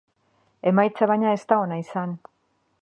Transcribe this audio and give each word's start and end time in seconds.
Emaitza, 0.71 1.09
baina, 1.11 1.35
ez 1.41 1.45
da 1.53 1.61
ona 1.67 1.81
izan. 1.85 2.19